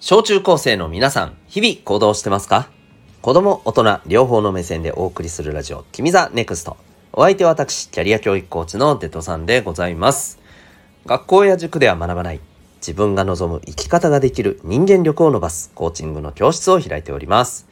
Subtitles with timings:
[0.00, 2.68] 小中高生の皆さん、日々行動してますか？
[3.20, 6.76] 子供、大人、両方の目線でお送りするラジオ、君ザネクスト。
[7.12, 10.38] お相手は私、キャリア教育コーチのデトさんでございます。
[11.04, 12.40] 学校や塾では学ばない、
[12.76, 17.66] 自分が望む生き方ができる人間力を伸ばすコーチングの教室を開いております。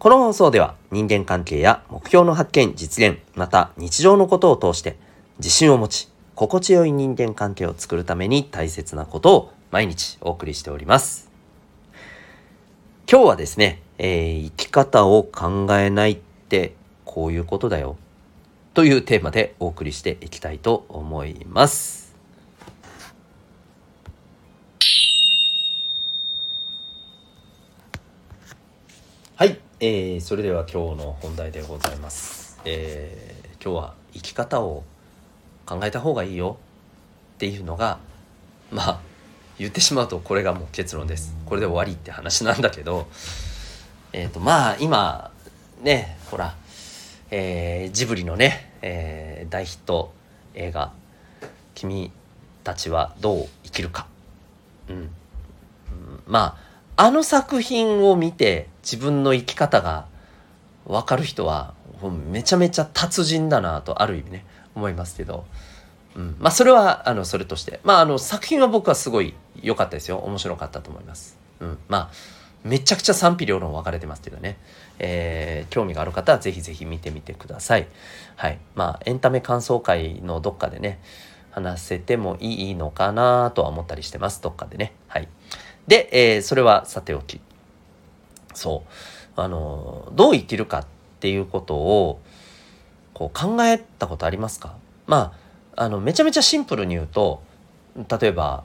[0.00, 4.96] この放送では人間関係や目標の発見、実現、また日常のことを通して
[5.38, 11.25] 自信を持ち、心地よい人間関係を作るために大切なことを毎日お送りしております。
[13.08, 16.74] 今日はですね、えー、生き方を考えないって
[17.04, 17.96] こういうことだよ
[18.74, 22.16] というテーマでお送りしていきたいと思います。
[29.36, 32.60] はい、えー、それでは今日の本題でございます。
[32.64, 34.82] えー、今日は生き方を
[35.64, 36.58] 考えた方がいいよ
[37.36, 38.00] っていうのが
[38.72, 39.00] まあ
[39.58, 41.34] 言ってしまうとこれがもう結論です。
[41.46, 43.08] これで終わりって話なんだけど
[44.12, 45.30] えっ、ー、とまあ今
[45.82, 46.54] ねほら、
[47.30, 50.12] えー、ジブリのね、えー、大ヒット
[50.54, 50.92] 映画
[51.74, 52.10] 「君
[52.64, 54.06] たちはどう生きるか」
[54.88, 55.10] うん、うん、
[56.26, 56.58] ま
[56.96, 60.06] ああの作品を見て自分の生き方が
[60.86, 61.74] 分かる人は
[62.30, 64.44] めちゃめちゃ達人だなとある意味ね
[64.74, 65.46] 思いますけど、
[66.14, 67.80] うん、まあそれはあのそれとして。
[67.84, 70.18] まああの作品は僕はすごい良かったですよ。
[70.18, 72.10] 面白かったと思います、うん、まあ
[72.64, 74.56] めちゃくちゃ賛否両論分かれてますけどね、
[74.98, 77.86] えー、興味がある方はぜひぜひ見てみてください。
[78.34, 78.58] はい。
[78.74, 81.00] まあエンタメ感想会のどっかでね
[81.52, 84.42] 話せてもいいのかなとは思ったりしてます。
[84.42, 84.94] どっかでね。
[85.06, 85.28] はい。
[85.86, 87.40] で、えー、それはさておき。
[88.52, 89.40] そう。
[89.40, 90.86] あのどう生きるかっ
[91.20, 92.20] ていうことを
[93.14, 94.74] こう考えたことありますか？
[95.06, 95.34] ま
[95.76, 97.42] ああのめちゃめちゃシンプルに言うと
[97.94, 98.64] 例えば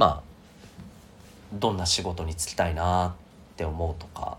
[0.00, 0.22] まあ
[1.52, 4.38] どんな仕事に就きたいなって思うとか、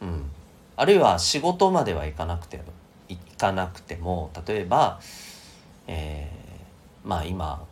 [0.00, 0.30] うん、
[0.76, 2.60] あるいは仕事まではいかなくて
[3.08, 5.00] いかなくても例えば、
[5.88, 7.64] えー、まあ今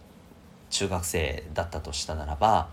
[0.71, 2.71] 中学生だったとしたならば、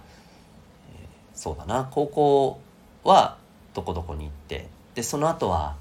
[0.99, 2.59] えー、そうだな高校
[3.03, 3.37] は
[3.75, 5.75] どこどこに行ってでその後は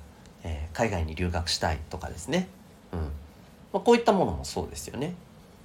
[0.44, 2.48] えー、海外に留学したいとかですね、
[2.92, 2.98] うん。
[3.00, 3.06] ま
[3.74, 5.14] あ、こういったものもそうですよね、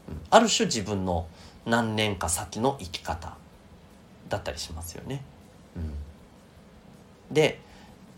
[0.07, 1.27] うん、ある種自分の
[1.67, 3.35] 何年か先の生き方
[4.29, 5.21] だったりしますよね。
[5.75, 5.93] うん、
[7.33, 7.59] で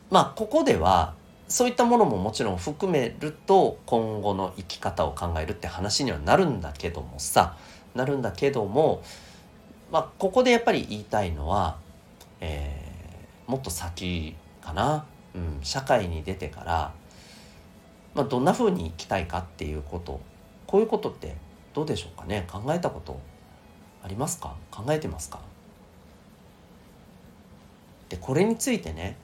[0.09, 1.15] まあここでは
[1.47, 7.57] そういったものももちろん含めると今後の生き方を考えるって話にはなるんだけどもさ
[7.95, 9.01] なるんだけども
[9.91, 11.77] まあここでやっぱり言いたいのは、
[12.39, 15.05] えー、もっと先かな。
[15.35, 16.93] うん、社会に出てから、
[18.15, 20.19] まあ、どんな風に生きたいかっていうこと
[20.65, 21.35] こういうことって
[21.73, 23.19] どうでしょうかね考えたこと
[24.03, 24.55] ありますか？
[24.71, 25.39] 考えてますか？
[28.09, 29.17] でこれについてね、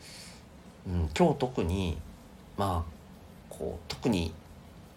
[0.88, 1.98] うん、今日特に
[2.58, 2.92] まあ
[3.50, 4.34] こう特に、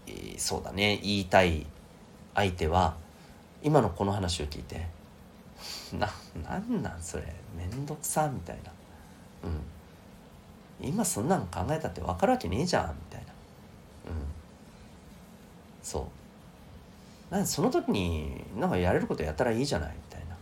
[0.06, 1.66] えー、そうだね言いたい
[2.34, 2.96] 相手は
[3.62, 4.86] 今のこの話を聞いて
[5.98, 6.10] 「な
[6.44, 8.72] なんなんそれめんどくさ」みたいな。
[9.44, 9.60] うん。
[10.80, 13.26] 今そんなん考えたって分かるわけねえじゃんみたいな。
[13.26, 13.32] うん。
[15.82, 16.04] そう。
[17.30, 20.36] なんその時になんかやれることやったらいいじゃないみたいな。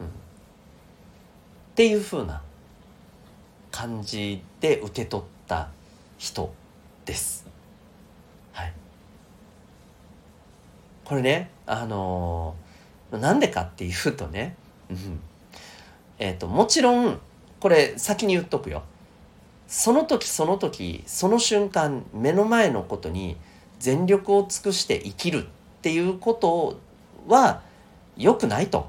[0.00, 0.06] うん。
[0.06, 0.10] っ
[1.74, 2.42] ていうふうな
[3.70, 5.70] 感じで受け取った
[6.18, 6.52] 人
[7.04, 7.46] です。
[8.52, 8.72] はい。
[11.04, 14.56] これねあのー、なんでかっていうとね、
[14.90, 15.20] うん、
[16.18, 17.20] えっ、ー、ともちろん
[17.60, 18.82] これ先に言っとくよ。
[19.68, 23.36] その時その時その瞬間目の前のことに
[23.78, 26.78] 全力を尽くして生きるっっていうこと
[27.26, 27.62] は
[28.16, 28.88] 良くないと。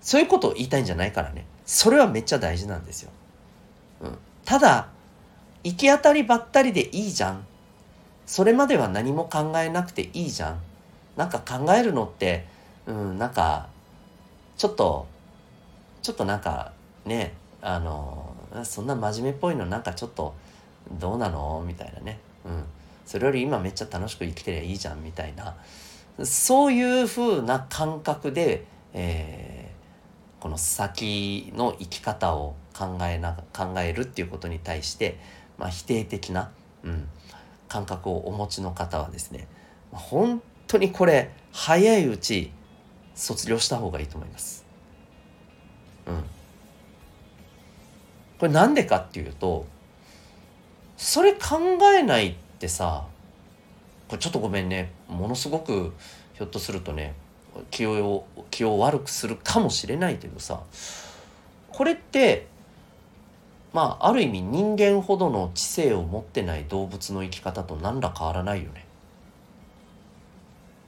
[0.00, 1.46] そういうことを言いたいんじゃないからね。
[1.64, 3.10] それはめっちゃ大事なんですよ、
[4.00, 4.88] うん、ただ
[5.62, 7.46] 行き当たりばったりでいいじゃん。
[8.26, 10.60] それまでは何も考えなくていいじゃん。
[11.16, 12.46] なんか考えるのって
[12.86, 13.68] うんなんか
[14.56, 15.06] ちょっと
[16.02, 16.72] ちょっとなんか
[17.04, 20.34] ねあのそんな真面目っぽいのなんかちょっと
[20.98, 21.62] どうなの？
[21.64, 22.64] みたいなね、うん、
[23.06, 25.54] それより今めっちゃ楽しく生きてりゃいいじゃんみたいな。
[26.24, 35.18] そういうふうな感覚で、えー、この先の生き方を考えな考えるっていうことに対して、
[35.58, 36.50] まあ、否定的な、
[36.84, 37.08] うん、
[37.68, 39.46] 感覚をお持ちの方はですね
[39.90, 42.50] 本当にこれ早いうち
[43.14, 44.64] 卒業した方がいいと思います。
[46.06, 46.24] うん
[48.38, 49.66] これなんでかっていうと
[50.96, 51.60] それ考
[51.96, 53.06] えないってさ
[54.12, 54.92] これちょっとごめんね。
[55.08, 55.94] ものすごく
[56.34, 57.14] ひょっとするとね
[57.70, 60.60] 気を気を悪くするかもしれないけどさ。
[61.70, 62.46] これって
[63.72, 68.84] まあある意味人間ほどの知性を持ってない動物の生き方と何ら変わらないよね。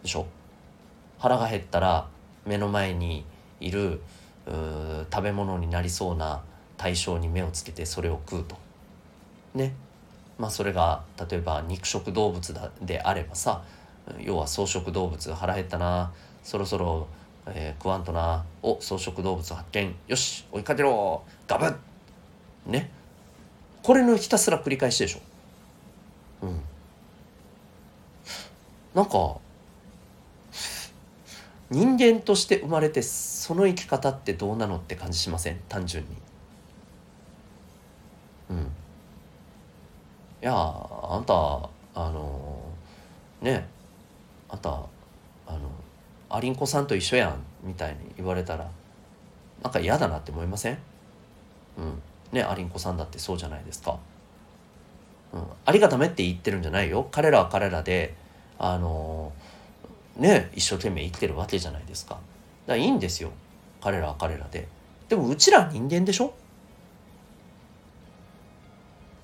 [0.03, 0.27] でしょ？
[1.19, 2.07] 腹が減ったら
[2.45, 3.25] 目の前に
[3.59, 4.03] いる
[5.11, 6.43] 食べ物になりそうな
[6.77, 8.59] 対象に目をつけてそれを食うと。
[9.55, 9.73] ね？
[10.39, 13.63] まあそれが例えば肉食動物だであればさ
[14.21, 17.07] 要は草食動物腹減ったなそろそろ、
[17.47, 21.77] えー、食わんとなお草食動物発見よし追いかけろガブッ
[22.67, 22.91] ね。
[23.83, 25.21] これのひたすら繰り返しでしょ。
[26.47, 26.63] うん。
[28.95, 29.37] なんか
[31.71, 35.61] 人間として生まれてその生き方ってどうなのって感じしません？
[35.69, 36.11] 単純に
[38.51, 38.57] うん
[40.34, 41.33] いいやあんた
[41.95, 42.61] あの
[43.41, 43.67] ね
[44.51, 45.59] あんたあの
[46.29, 48.71] アリンコさんと一緒やんみたいに言われたら
[49.63, 50.79] なんか嫌だなって思いません？
[51.79, 52.03] うん。
[52.31, 53.99] ねアリンコさんだってそうじゃないですか。
[55.33, 55.45] うん。
[55.65, 57.09] ありがためって言ってるんじゃないよ。
[57.11, 58.13] 彼らは彼らで
[58.59, 59.33] あの
[60.19, 62.17] ね一生懸命生きてるわけじゃないですか。
[62.17, 62.23] だか
[62.67, 63.31] らいいんですよ。
[63.81, 64.69] 彼らは彼らで。
[65.09, 66.35] でもうちら人間でしょ？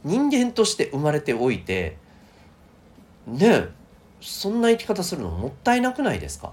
[0.05, 1.97] 人間として生まれておいて
[3.27, 3.69] ね
[4.21, 6.53] そんな生き方するのもったいなくないですか？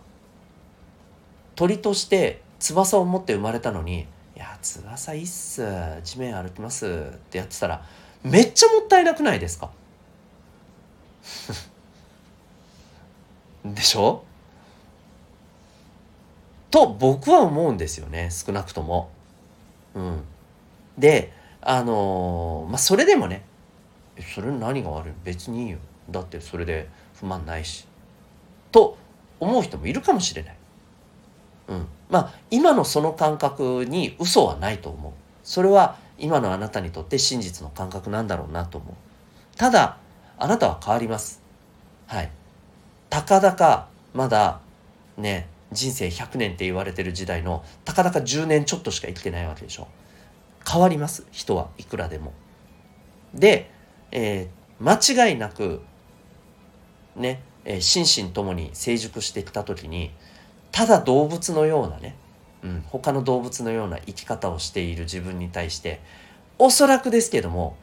[1.55, 4.01] 鳥として翼を持って生まれたのに
[4.35, 5.63] 「いや翼いいっす
[6.03, 6.85] 地面歩きます」
[7.15, 7.83] ってやってたら
[8.23, 9.69] めっちゃもったいなくないですか？
[13.65, 14.23] でしょ？
[16.69, 19.09] と僕は思うんですよね少なくとも。
[19.95, 20.23] うん、
[20.97, 21.33] で
[21.69, 23.43] あのー、まあそれでもね
[24.33, 25.13] それ何が悪い？
[25.25, 25.79] 別にいいよ
[26.09, 26.87] だってそれで
[27.19, 27.85] 不満ないし
[28.71, 28.97] と
[29.41, 30.55] 思う人もいるかもしれない。
[31.67, 35.11] うん、まあ今のその感覚に嘘はないと思う。
[35.43, 39.57] それは今のあなたにとって真実の感覚なんだろうなと思う。
[39.57, 39.97] ただ
[40.39, 41.41] あなたは変わります。
[42.07, 42.31] はい。
[43.09, 44.61] たかだかまだ
[45.17, 49.89] ね人生100年って言われてる時代のたかだか10年ちょっとしか生きてないわけでしょ
[50.69, 51.25] 変わります。
[51.31, 52.33] 人はいくらでも。
[53.33, 53.71] で、
[54.11, 55.81] えー、間違いなく
[57.15, 60.11] ね、えー、心身ともに成熟してきた時に
[60.71, 62.15] ただ動物のようなね、
[62.63, 66.01] うん、他の動物のような生き方をしている自分に対して
[66.59, 67.75] おそらくですけども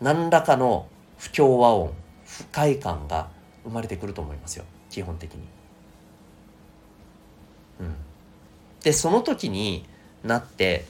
[0.00, 0.88] 何らかの
[1.18, 1.92] 不協和音
[2.24, 3.28] 不快感が
[3.64, 4.64] 生まれてくると思いますよ。
[4.90, 5.40] 基本的に。
[7.80, 7.94] うん、
[8.82, 9.84] でその時に
[10.22, 10.86] なって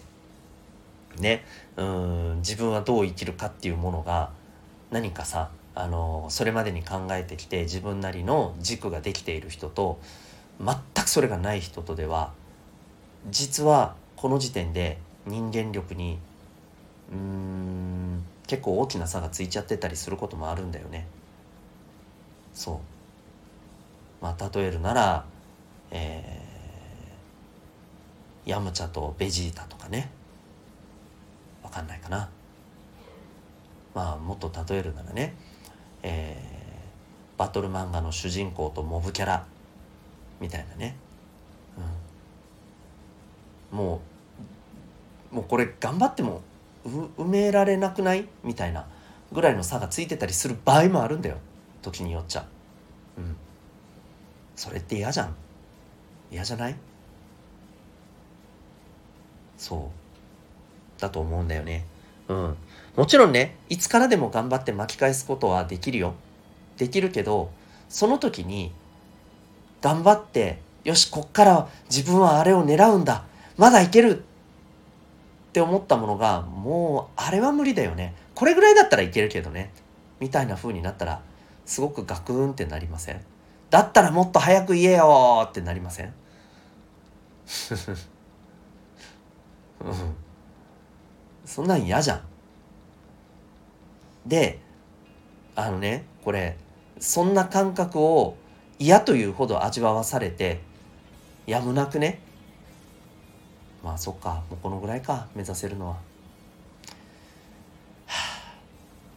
[1.16, 1.44] ね。
[1.76, 4.30] うん自分はどう生きるかっていうものが
[4.90, 9.98] 何かさあのそれまでに考えてきて自分なりの軸ができている人と
[10.58, 12.32] 全くそれがない人とでは
[13.30, 16.18] 実はこの時点で人間力に
[17.12, 21.06] うん結構大きな差がついちゃってたりすることもあるんだよね。
[22.54, 22.78] そう。
[24.22, 25.24] まあ例えるなら
[25.90, 30.10] えー、ヤムチャとベジータとかね。
[31.66, 32.28] わかんないかな。
[33.92, 35.34] まあもっと例えるならね
[36.02, 39.44] えー、バトル漫画の主人公とモブキャラ
[40.40, 40.96] みたいなね、
[43.72, 44.00] うん、も
[45.32, 46.42] うもうこれ頑張っても
[46.86, 48.28] 埋められなくない？
[48.44, 48.86] みたいな
[49.32, 51.38] ぐらいの差がついてたりする場合もあるんだよ。
[51.82, 52.46] 時によっちゃ。
[53.18, 53.36] うん。
[54.54, 55.34] それって嫌じゃん。
[56.30, 56.76] 嫌じゃない？
[59.58, 60.05] そう。
[60.98, 61.86] だと思うんだよね。
[62.28, 62.56] うん。
[62.96, 66.14] もちろんねいつからでも頑張って巻き返すことはできるよ。
[66.76, 67.50] できるけど
[67.88, 68.72] その時に
[69.80, 73.24] 頑張ってよしこっから自分はあれを狙うんだ。
[73.56, 74.18] まだいける。
[74.18, 74.22] っ
[75.56, 78.14] て思ったものがもうあれは無理だよね。
[78.34, 79.72] これぐらいだったらいけるけどね。
[80.20, 81.22] みたいな風になったら
[81.64, 83.20] すごくガクンってなりません。
[83.70, 86.14] だったらもっと早く言えよってなりません
[89.80, 90.14] うん、
[91.46, 92.20] そんなん嫌じゃん。
[94.26, 94.58] で
[95.54, 96.58] あのねこれ
[96.98, 98.36] そんな感覚を
[98.78, 100.60] 嫌というほど味わわされて
[101.46, 102.20] やむなくね
[103.82, 105.92] まあそっかもうこのぐらいか目指せるのは。
[105.94, 106.00] は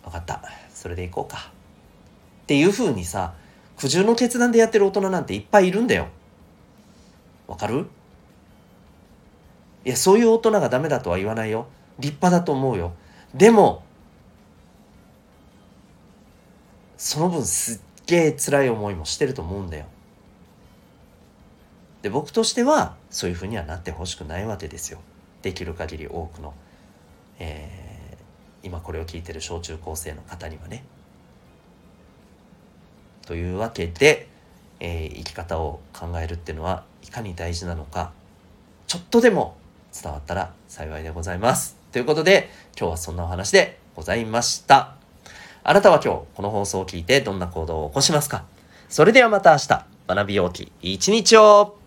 [0.03, 1.51] あ、分かったそれでいこうか。
[2.43, 3.33] っていうふうにさ
[3.77, 6.07] 苦渋の決断でやってる大人なんていっぱいいるんだよ。
[7.47, 7.87] わかる？
[9.85, 11.67] いやそういう大人がダメだとは言わないよ。
[11.99, 12.93] 立派だと思うよ。
[13.33, 13.83] でも
[16.97, 19.85] その分すっげえ辛い思いもしてると思うんだよ。
[22.01, 24.99] で僕としてはそういうふうにはなってほしくないわけですよ。
[25.41, 26.53] できる限り多くの、
[27.39, 30.83] えー、今これを聞いてる小中高生の方にはね。
[33.25, 34.27] というわけで、
[34.79, 38.11] えー、生き方を考えるっていうのはいかに大事なのか
[38.87, 39.55] ちょっとでも
[39.93, 41.78] 伝わったら幸いでございます。
[41.91, 44.95] ということで今日はそんなお話でございました。
[45.63, 48.45] あなたは今日この放送を聞いてどんな行動を起こしますか？
[48.89, 49.85] それではまた明日。
[50.07, 51.78] 学びようき一日を。